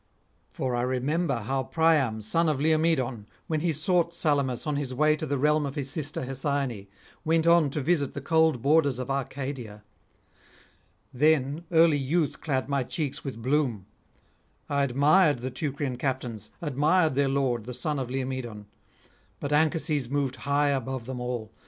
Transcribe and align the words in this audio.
For 0.49 0.75
I 0.75 0.81
remember 0.81 1.41
how 1.41 1.61
Priam 1.61 2.23
son 2.23 2.49
of 2.49 2.59
Laomedon, 2.59 3.27
when 3.45 3.59
he 3.59 3.71
sought 3.71 4.15
Salamis 4.15 4.65
on 4.65 4.75
his 4.75 4.95
way 4.95 5.15
to 5.15 5.27
the 5.27 5.37
realm 5.37 5.63
of 5.63 5.75
his 5.75 5.91
sister 5.91 6.23
Hesione, 6.23 6.87
went 7.23 7.45
on 7.45 7.69
to 7.69 7.81
visit 7.81 8.13
the 8.13 8.19
cold 8.19 8.63
borders 8.63 8.97
of 8.97 9.11
Arcadia. 9.11 9.83
Then 11.13 11.65
early 11.71 11.99
youth 11.99 12.41
clad 12.41 12.67
my 12.67 12.83
cheeks 12.83 13.23
with 13.23 13.43
bloom. 13.43 13.85
I 14.67 14.81
admired 14.85 15.37
the 15.37 15.51
Teucrian 15.51 15.97
captains, 15.97 16.49
admired 16.63 17.13
their 17.13 17.29
lord, 17.29 17.65
the 17.65 17.73
son 17.75 17.99
of 17.99 18.09
Laomedon; 18.09 18.65
but 19.39 19.53
Anchises 19.53 20.09
moved 20.09 20.37
high 20.37 20.69
above 20.69 21.05
them 21.05 21.19
all. 21.21 21.51